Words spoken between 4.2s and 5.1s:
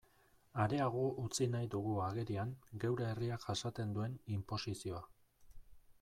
inposizioa.